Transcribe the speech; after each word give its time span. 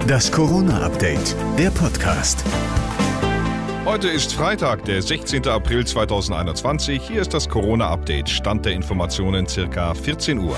Das 0.00 0.32
Corona-Update, 0.32 1.36
der 1.58 1.70
Podcast. 1.70 2.44
Heute 3.84 4.08
ist 4.08 4.32
Freitag, 4.32 4.84
der 4.84 5.00
16. 5.00 5.46
April 5.46 5.86
2021. 5.86 7.02
Hier 7.08 7.20
ist 7.20 7.32
das 7.32 7.48
Corona-Update. 7.48 8.28
Stand 8.28 8.64
der 8.64 8.72
Informationen 8.72 9.46
circa 9.46 9.94
14 9.94 10.38
Uhr. 10.38 10.56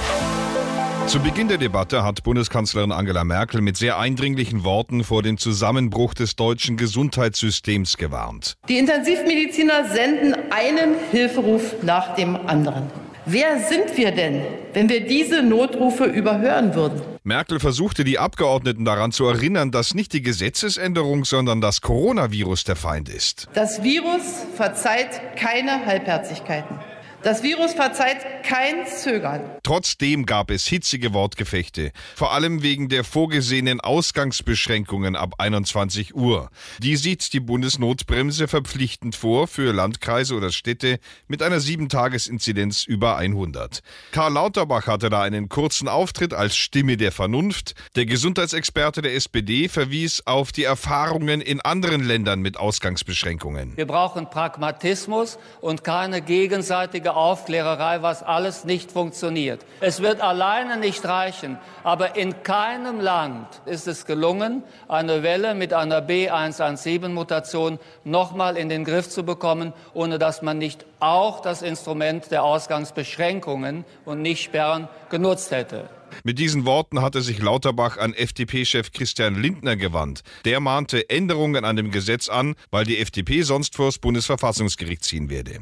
Zu 1.07 1.21
Beginn 1.21 1.49
der 1.49 1.59
Debatte 1.59 2.03
hat 2.03 2.23
Bundeskanzlerin 2.23 2.93
Angela 2.93 3.25
Merkel 3.25 3.61
mit 3.61 3.77
sehr 3.77 3.99
eindringlichen 3.99 4.65
Worten 4.65 5.05
vor 5.05 5.23
dem 5.23 5.37
Zusammenbruch 5.37 6.15
des 6.15 6.37
deutschen 6.37 6.77
Gesundheitssystems 6.77 7.97
gewarnt. 7.97 8.55
Die 8.69 8.79
Intensivmediziner 8.79 9.89
senden 9.89 10.35
einen 10.51 10.95
Hilferuf 11.11 11.83
nach 11.83 12.15
dem 12.15 12.37
anderen. 12.47 13.04
Wer 13.27 13.59
sind 13.59 13.97
wir 13.97 14.13
denn, 14.13 14.43
wenn 14.75 14.91
wir 14.91 15.07
diese 15.07 15.43
Notrufe 15.43 16.05
überhören 16.05 16.75
würden? 16.75 17.01
Merkel 17.23 17.59
versuchte 17.59 18.05
die 18.05 18.19
Abgeordneten 18.19 18.85
daran 18.85 19.13
zu 19.13 19.25
erinnern, 19.25 19.71
dass 19.71 19.95
nicht 19.95 20.13
die 20.13 20.21
Gesetzesänderung, 20.21 21.25
sondern 21.25 21.63
das 21.63 21.81
Coronavirus 21.81 22.65
der 22.65 22.77
Feind 22.77 23.09
ist. 23.09 23.49
Das 23.55 23.83
Virus 23.83 24.45
verzeiht 24.57 25.37
keine 25.37 25.87
Halbherzigkeiten. 25.87 26.81
Das 27.23 27.43
Virus 27.43 27.73
verzeiht 27.73 28.19
kein 28.45 28.87
Zögern. 28.87 29.41
Trotzdem 29.63 30.27
gab 30.27 30.51
es 30.51 30.67
hitzige 30.67 31.13
Wortgefechte, 31.13 31.93
vor 32.15 32.33
allem 32.33 32.63
wegen 32.63 32.89
der 32.89 33.03
vorgesehenen 33.05 33.81
Ausgangsbeschränkungen 33.81 35.17
ab 35.17 35.35
21 35.39 36.15
Uhr. 36.15 36.51
Die 36.79 36.97
sieht 36.97 37.33
die 37.33 37.41
Bundesnotbremse 37.41 38.47
verpflichtend 38.47 39.17
vor 39.17 39.49
für 39.49 39.73
Landkreise 39.73 40.35
oder 40.35 40.53
Städte 40.53 40.99
mit 41.27 41.43
einer 41.43 41.59
7-Tages-Inzidenz 41.59 42.85
über 42.85 43.17
100. 43.17 43.81
Karl 44.13 44.33
Lauterbach 44.33 44.87
hatte 44.87 45.11
da 45.11 45.23
einen 45.23 45.49
kurzen 45.49 45.89
Auftritt 45.89 46.35
als 46.35 46.57
Stimme 46.57 46.97
der 46.97 47.13
Vernunft. 47.13 47.75
Der 47.97 48.07
Gesundheitsexperte 48.07 49.03
der 49.03 49.15
SPD 49.15 49.69
verwies 49.69 50.23
auf 50.27 50.53
die 50.53 50.65
Erfahrungen 50.65 51.41
in 51.41 51.61
anderen 51.61 52.05
Ländern 52.05 52.41
mit 52.41 52.59
Ausgangsbeschränkungen. 52.59 53.77
Wir 53.77 53.87
brauchen 53.87 54.29
Pragmatismus 54.29 55.39
und 55.61 55.85
keine 55.85 56.21
gegenseitige 56.21 57.15
Aufklärerei, 57.15 58.03
was 58.03 58.23
alles 58.35 58.65
nicht 58.65 58.91
funktioniert. 58.91 59.61
Es 59.81 60.03
wird 60.03 60.21
alleine 60.21 60.77
nicht 60.77 61.05
reichen, 61.07 61.59
aber 61.83 62.17
in 62.17 62.43
keinem 62.43 63.01
Land 63.01 63.47
ist 63.65 63.87
es 63.87 64.07
gelungen, 64.07 64.63
eine 64.89 65.23
Welle 65.23 65.55
mit 65.55 65.73
einer 65.73 66.01
B117-Mutation 66.01 67.79
nochmal 68.03 68.57
in 68.57 68.69
den 68.69 68.85
Griff 68.85 69.09
zu 69.09 69.25
bekommen, 69.25 69.73
ohne 69.93 70.19
dass 70.19 70.43
man 70.43 70.59
nicht 70.59 70.85
auch 71.01 71.41
das 71.41 71.63
Instrument 71.63 72.31
der 72.31 72.43
Ausgangsbeschränkungen 72.45 73.85
und 74.05 74.23
nicht 74.23 74.43
Sperren 74.43 74.89
genutzt 75.11 75.51
hätte. 75.51 75.89
Mit 76.27 76.39
diesen 76.39 76.65
Worten 76.65 77.03
hatte 77.03 77.21
sich 77.21 77.39
Lauterbach 77.39 77.99
an 77.99 78.15
FDP-Chef 78.15 78.93
Christian 78.93 79.43
Lindner 79.43 79.77
gewandt. 79.77 80.23
Der 80.47 80.59
mahnte 80.59 81.11
Änderungen 81.11 81.67
an 81.67 81.77
dem 81.77 81.91
Gesetz 81.91 82.31
an, 82.31 82.55
weil 82.71 82.87
die 82.87 82.97
FDP 82.97 83.43
sonst 83.43 83.77
vor 83.77 83.85
das 83.89 83.99
Bundesverfassungsgericht 83.99 85.05
ziehen 85.05 85.29
werde. 85.29 85.61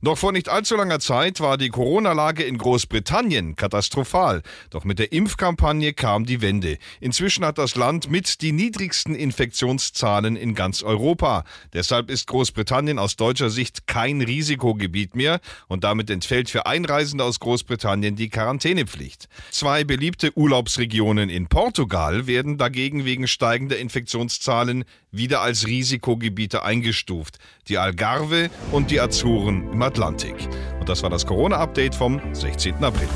Noch 0.00 0.16
vor 0.16 0.32
nicht 0.32 0.48
allzu 0.48 0.76
langer 0.76 1.00
Zeit 1.00 1.40
war 1.40 1.58
die 1.58 1.68
Corona-Lage 1.68 2.42
in 2.42 2.56
Großbritannien 2.56 3.54
katastrophal. 3.54 4.40
Doch 4.70 4.84
mit 4.84 4.98
der 4.98 5.12
Impfkampagne 5.12 5.92
kam 5.92 6.24
die 6.24 6.40
Wende. 6.40 6.78
Inzwischen 7.00 7.44
hat 7.44 7.58
das 7.58 7.74
Land 7.74 8.10
mit 8.10 8.40
die 8.40 8.52
niedrigsten 8.52 9.14
Infektionszahlen 9.14 10.36
in 10.36 10.54
ganz 10.54 10.82
Europa. 10.82 11.44
Deshalb 11.74 12.08
ist 12.08 12.28
Großbritannien 12.28 12.98
aus 12.98 13.16
deutscher 13.16 13.50
Sicht 13.50 13.86
kein 13.86 14.22
Risikogebiet 14.22 15.14
mehr 15.14 15.40
und 15.66 15.84
damit 15.84 16.08
entfällt 16.08 16.48
für 16.48 16.64
Einreisende 16.64 17.24
aus 17.24 17.40
Großbritannien 17.40 18.16
die 18.16 18.30
Quarantänepflicht. 18.30 19.28
Zwei 19.50 19.84
beliebte 19.98 20.30
Urlaubsregionen 20.38 21.28
in 21.28 21.48
Portugal 21.48 22.28
werden 22.28 22.56
dagegen 22.56 23.04
wegen 23.04 23.26
steigender 23.26 23.78
Infektionszahlen 23.78 24.84
wieder 25.10 25.40
als 25.40 25.66
Risikogebiete 25.66 26.62
eingestuft. 26.62 27.38
Die 27.66 27.78
Algarve 27.78 28.48
und 28.70 28.92
die 28.92 29.00
Azoren 29.00 29.68
im 29.72 29.82
Atlantik. 29.82 30.36
Und 30.78 30.88
das 30.88 31.02
war 31.02 31.10
das 31.10 31.26
Corona-Update 31.26 31.96
vom 31.96 32.20
16. 32.32 32.74
April. 32.76 33.08